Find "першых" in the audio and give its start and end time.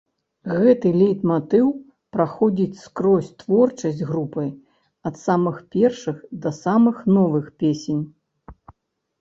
5.77-6.17